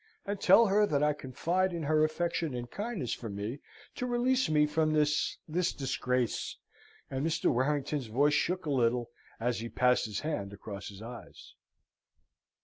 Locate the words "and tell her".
0.25-0.87